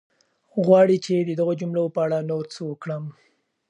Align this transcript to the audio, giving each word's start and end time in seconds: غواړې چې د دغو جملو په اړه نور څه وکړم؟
غواړې 0.63 0.97
چې 1.05 1.15
د 1.21 1.29
دغو 1.39 1.53
جملو 1.59 1.93
په 1.95 1.99
اړه 2.05 2.17
نور 2.29 2.43
څه 2.53 2.61
وکړم؟ 2.69 3.03